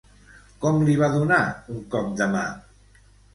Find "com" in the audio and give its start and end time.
0.63-0.79